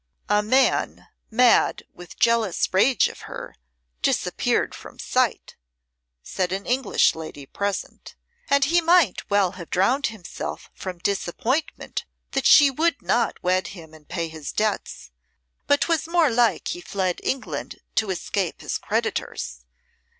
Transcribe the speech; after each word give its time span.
"A 0.29 0.41
man, 0.41 1.09
mad 1.29 1.83
with 1.93 2.17
jealous 2.17 2.67
rage 2.73 3.07
of 3.07 3.19
her, 3.29 3.55
disappeared 4.01 4.73
from 4.73 4.97
sight," 4.97 5.55
said 6.23 6.51
an 6.51 6.65
English 6.65 7.13
lady 7.13 7.45
present. 7.45 8.15
"And 8.49 8.65
he 8.65 8.81
might 8.81 9.29
well 9.29 9.51
have 9.51 9.69
drowned 9.69 10.07
himself 10.07 10.71
from 10.73 10.97
disappointment 10.97 12.05
that 12.31 12.47
she 12.47 12.71
would 12.71 13.03
not 13.03 13.43
wed 13.43 13.67
him 13.77 13.93
and 13.93 14.09
pay 14.09 14.27
his 14.27 14.51
debts; 14.51 15.11
but 15.67 15.81
'twas 15.81 16.07
more 16.07 16.31
like 16.31 16.69
he 16.69 16.81
fled 16.81 17.19
England 17.23 17.79
to 17.93 18.09
escape 18.09 18.61
his 18.61 18.79
creditors. 18.79 19.65